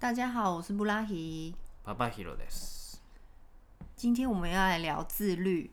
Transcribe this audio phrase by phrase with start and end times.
[0.00, 1.54] 大家好，我是布拉希。
[1.84, 2.98] パパヒロです。
[3.96, 5.70] 今天我们要来聊自律。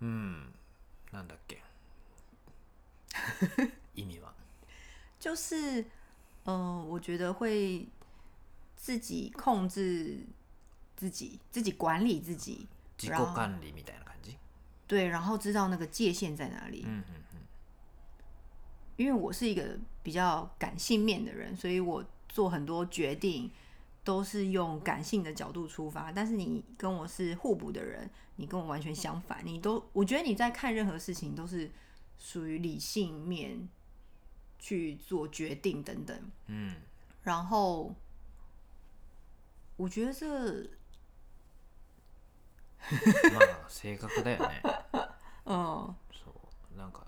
[0.00, 0.52] うん、
[1.12, 1.58] なんだっけ
[3.94, 4.32] 意味は
[5.18, 5.84] 就是，
[6.44, 7.88] 嗯、我觉得会
[8.76, 10.26] 自己控制
[10.96, 12.66] 自己，自己管理自己，
[12.96, 14.36] 自己管理みたいな感じ
[14.86, 16.84] 对，然后知道那个界限在哪里。
[16.84, 17.04] うんうん
[18.96, 23.50] 因为我是一个比较感性面的人，所以我 做很多决定
[24.04, 26.10] 都是用感性的角度出发。
[26.12, 31.70] 但是你跟我是互补的人，你跟我完全相反，你都我觉得你在看任何事情都是
[32.18, 33.68] 属于理性面
[34.58, 36.16] 去做决定等等。
[36.48, 36.54] うん。
[36.54, 36.74] うん。
[37.22, 37.94] 然后
[39.76, 40.26] 我觉得 这，
[43.30, 44.62] まあ性格だよね。
[45.44, 46.30] 嗯そ
[46.74, 47.06] うなんか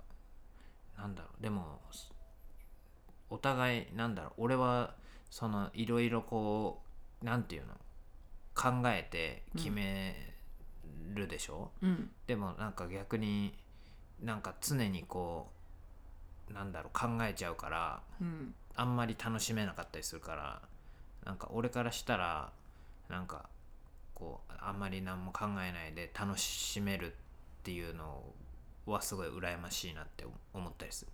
[0.97, 1.79] なんだろうでも
[3.29, 4.93] お互いなんだろう俺は
[5.30, 6.82] そのいろいろこ
[7.22, 7.74] うなんていうの？
[8.54, 10.34] 考えて決め
[11.14, 13.54] るでしょ、嗯でもなんか逆に
[14.20, 15.48] なんか常にこ
[16.50, 20.60] うなんだろう考えちゃうから嗯あんまり楽しめなかったりするから
[21.24, 22.50] なんか俺からしたら
[23.08, 23.48] なんか
[24.14, 27.14] こうあんまり何も考えないで楽しめるっ
[27.62, 28.22] ていうの
[28.86, 31.12] はすごい羨ましいなって思ったりする、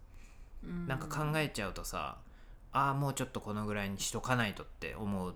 [0.70, 2.17] 嗯，なんか考えちゃうとさ
[2.75, 5.34] ああもうちょっとこのぐらいにしとかないとって思っ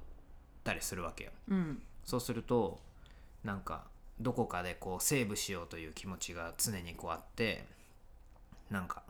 [0.64, 1.30] たりするわけよ。
[1.46, 2.80] 嗯そうすると
[3.44, 3.86] なんか
[4.20, 7.64] どこかでこうセーブしようという気持ちが常にこうあって
[8.68, 9.02] なんか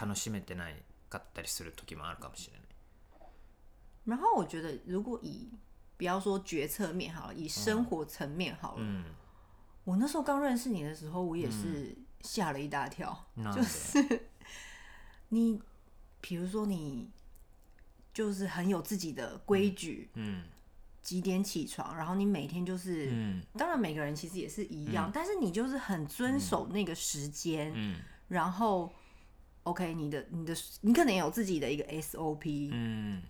[0.00, 0.76] 楽しめてない
[1.10, 2.62] かったりする時もあるかもしれない。
[4.06, 5.48] 然后我觉得，如果以
[5.96, 9.04] 不要说决策面好了，以生活层面好了，うん
[9.84, 14.28] 我那时候刚认识你的时候，我也是吓了一大跳，なんで就是
[15.30, 15.60] 你，
[16.20, 17.10] 比如说你
[18.13, 20.43] 就是很有自己的规矩，うん
[21.01, 27.95] 几点起床，然后你每天就是，うん当然每个人其实也是一样，但是你就是很遵守那个时间，うん
[28.27, 28.93] 然后
[29.63, 33.21] OK，你的你的你可能也有自己的一个 SOP，、うん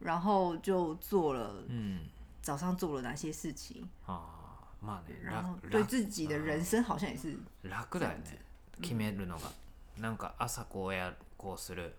[0.00, 2.00] 然后就做了うん
[2.42, 8.38] 早上做了哪些事情，ああまあね然后楽对自己的人生好像也是，楽だよね
[8.82, 9.50] 決めるのが、
[9.98, 11.94] なんか朝こうやこうする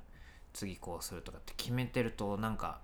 [0.53, 2.81] 次こうするとかって決めてるとなんか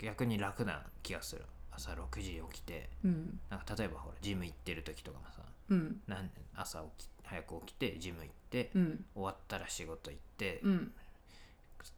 [0.00, 1.42] 逆に楽な気がする。
[1.74, 10.92] 朝6時起きて嗯なんか例えばほらジム行ってる時とかもさ嗯なん朝起き早く起きてジム行って、嗯終わったら仕事行って、嗯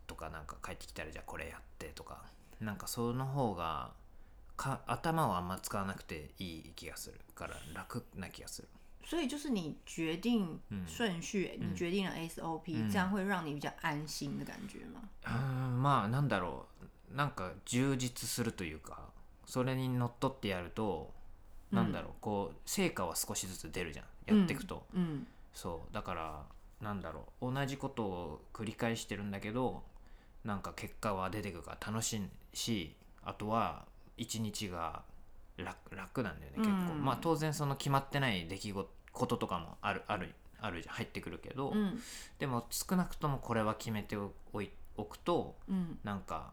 [0.06, 2.22] とかなんか帰ってきたらじゃあこれやってとか
[2.60, 3.90] なんかその方が
[4.56, 8.68] か頭をあんま使わなくていい気がするから楽な気がする
[9.04, 15.00] 所以就是你决定嗯顺序，你决定了 SOP，、这样会让你比较安心的感觉吗？
[15.24, 15.30] うー
[15.68, 16.66] んまあなんだろ
[17.12, 17.14] う。
[17.14, 19.10] なんか充実するというか
[19.46, 21.12] それにのっとってやると、
[21.70, 22.12] なんだろう。
[22.20, 24.36] こう成果は少しずつ出るじゃん。
[24.36, 25.94] やっていくと、嗯そう。
[25.94, 26.42] だから
[26.80, 27.52] なんだろう。
[27.52, 29.84] 同じことを繰り返してるんだけど
[30.44, 32.16] なんか結果は出てくるから楽し
[32.52, 33.84] いしあとは
[34.16, 35.02] 一日が
[35.56, 40.94] 楽楽なんだよね結構、うんまあ当然その決まってない出来事こととかもあるあるあるじゃん。
[40.96, 41.98] 入ってくるけど、嗯
[42.38, 46.52] でも少なくともこれは決めておいおくと嗯なんか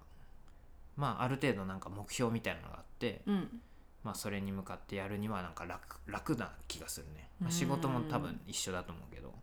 [0.96, 3.62] まあある程度なんか目標みたいなのがあって、嗯
[4.04, 7.52] まあ、それに向かってやるにはなんか楽楽な気がするね、まあ、うん。
[7.52, 9.34] 仕事も多分一緒だと思うけど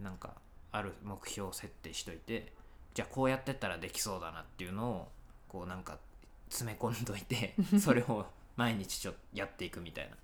[0.00, 0.34] なんか
[0.72, 2.52] ある目標を設定しといて
[2.92, 5.08] じゃあこうやってったらできそうだなっていうのを
[5.48, 5.98] こうなんか
[6.48, 10.16] 詰め込んどいて それを毎日ちょっとやっていくみたいな。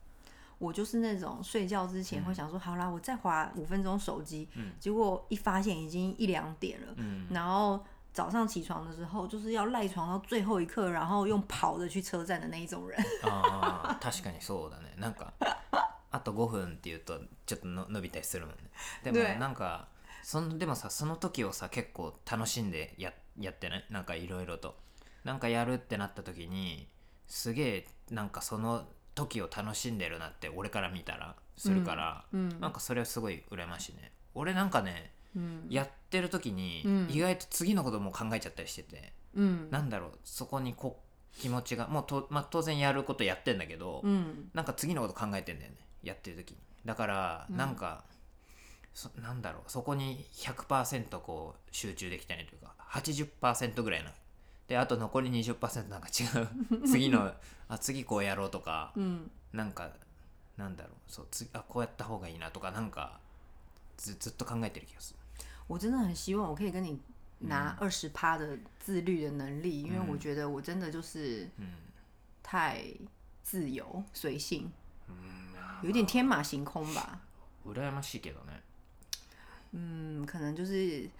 [0.58, 4.72] 我就是那种睡觉之前会想说，好啦，我再划五分钟手机，嗯。
[4.78, 7.82] 结果一发现已经一两点了，うん然后
[8.12, 12.98] 早上起床的时候就是要赖床到最后一刻，然后用跑的去车站的那一种人。
[13.24, 14.94] ああ確かにそうだね。
[14.98, 15.32] なんか
[16.10, 18.70] あと5分っていうとちょっとの伸びたりするもんね。
[19.02, 19.34] でね。
[19.34, 19.88] もなんか
[20.22, 23.86] そのでもさその時をさ結構楽しんでややってない？
[23.88, 24.76] なんかいろいろと。
[25.24, 26.86] なんかやるってなった時に
[27.26, 34.12] すげえなんかその時を楽しんでるなって俺から見たらするから、嗯なんかそれはすごい羨ましいね。
[34.34, 37.08] 俺なんかね嗯やってる時にうん。
[37.10, 41.00] 意外と次のことも考えちゃったりしてて、嗯なんだろうそこにこ
[41.36, 46.56] う気持ちがもうと、まあ、当然やることやってんだけど、嗯なんか次のこと考えてんだよねやってる時に。
[46.84, 47.56] だからうん。
[47.56, 48.04] なんか、
[48.94, 54.10] そなんだろうそこに100%こう集中できたりというか80%ぐらいな
[54.70, 56.48] であと残り20%なんか違う。
[56.86, 57.34] 次の
[57.68, 59.90] あ次こうやろうとか嗯なんか
[60.56, 60.92] なんだろう。
[61.08, 63.18] そう次あこうやった方がいいなとかなんか
[63.96, 65.18] ずずっと考えてる気がする。
[65.66, 67.00] 我真的很希望我可以跟你
[67.40, 71.74] 拿二十趴的自律的能力，因为我觉得我真的就是うん
[72.44, 72.84] 太
[73.42, 74.70] 自由随性，
[75.08, 75.50] うん
[75.82, 77.18] 有点天马行空吧。
[77.66, 78.60] 羨ましいけどね。
[79.72, 81.10] 嗯，可能就是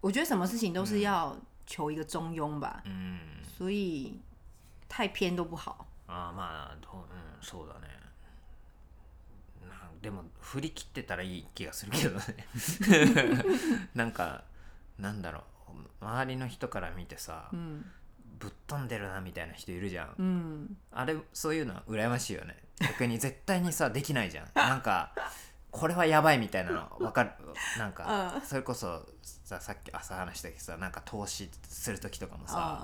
[0.00, 1.36] 我觉得什么事情都是要
[1.66, 3.18] 求一个中庸吧，うん
[3.58, 4.20] 所以
[4.88, 5.86] 太偏都不好。
[6.06, 7.88] あーまあどう、うん、そうだね。
[9.68, 12.24] なんでも振り切ってたらいい気がするけどね。
[13.94, 14.44] なんか
[14.98, 15.44] なんだろう。
[16.00, 17.84] 周りの人から見てさ、嗯
[18.38, 22.62] ぶっ飛んでるなみたいな人いるじゃん、嗯あれそういうのは羨ましいよね。
[22.78, 24.50] 逆に絶対にさできないじゃん。
[24.54, 25.14] なんか
[25.76, 27.30] これはやばいみたいなの 分かる？
[27.78, 28.42] なんかうん。
[28.42, 29.04] それこそ
[29.44, 32.80] ささっき朝話したけどさなんか投資する時とかも嗯さ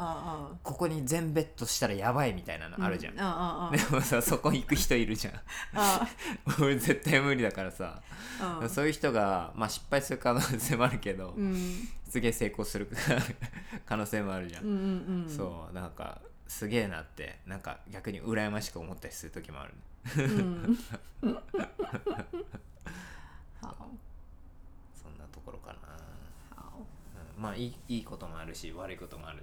[0.51, 5.35] 嗯ここに全ベットしたらやばいみたいなの嗯，あるじゃん、嗯嗯でもさそこ行く人いるじゃん。
[5.75, 6.09] 嗯
[6.65, 8.03] 俺絶対無理だからさ、
[8.61, 12.91] 嗯そういう人が、まあ、失敗する可能性もあるけど、嗯すげえ成功する
[13.87, 19.75] 可能性もあるじゃん、嗯嗯嗯，そうなんかすげえなってなんか逆に羨ましく思ったりする時もある。
[20.17, 20.79] 嗯，
[21.23, 21.41] 好そん
[25.51, 26.79] ころかな、好，
[27.37, 27.43] うん。
[27.43, 29.43] まあいいいいこともあるし悪いこともある。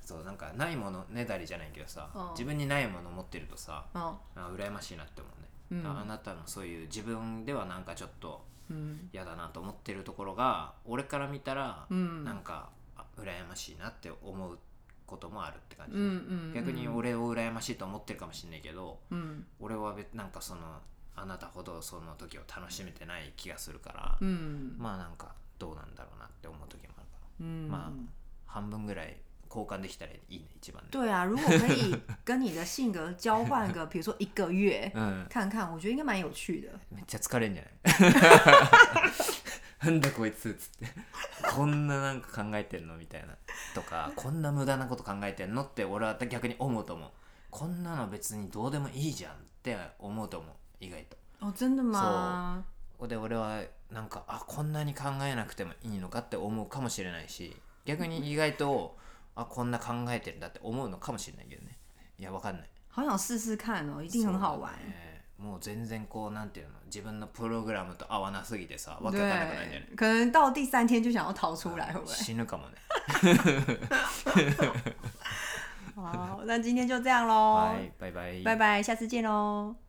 [0.00, 2.30] そうなんかないものねだりじゃないけどさ、うん。
[2.32, 5.30] 自分にないもの持ってるとさ嗯あ羨ましいなって思
[5.70, 5.86] うね、うん。
[5.86, 14.58] ああなたのそういう自分ではなんかちょっと嗯嫌だなと思ってるところが俺から見たら嗯なんかあ羨ましいなって思う
[15.06, 20.62] こともあるって感じ、嗯嗯，逆に俺を羨ましいと思ってるかもしれないけど嗯俺は別なんかその
[21.14, 27.26] あなたほどその時を楽しめてない気がするから、嗯まあなんかどうなんだろうなって思う時もあるから。
[27.40, 27.92] 嗯，まあ
[28.46, 29.16] 半分ぐらい
[29.48, 30.88] 交換できたらいいね一番ね。
[30.90, 31.94] 对啊，如果可以
[32.24, 36.68] 跟你的性格交换个，比如说一个月， うん看看，我觉得应该蛮有趣的。
[36.90, 38.12] めっちゃ疲れんじゃない？
[39.84, 40.86] なんだこいつっつって。
[41.54, 43.36] こんななんか考えてんのみたいな。
[43.74, 47.10] とかこんな無駄なこと考えてんのって俺は逆に思うと思う。
[47.50, 51.16] こんなの別にどうでもいいじゃんって思うと思う意外と。
[51.40, 52.62] 哦，真的吗？
[53.08, 58.96] で俺はなんかあこんなに考えなくてもいいのかって思うかもしれないし逆に意外と
[59.34, 61.78] あこんな考えてるんだって思うのかもしれないけどね。
[62.18, 62.68] いやわかんない。
[62.94, 64.70] 好想试试看哦，一定很好玩。
[64.86, 66.74] ねもう全然こうなんていうの？
[66.86, 72.14] 自分のプログラムと合わなすぎてさわけわかんなくなるんじゃない对，可能到第三天就想要逃出来，会不会？
[72.14, 72.76] 死ぬかもね。
[75.96, 78.44] 好，那今天就这样喽，はいバイバイ。
[78.44, 79.81] 拜拜，下次见喽。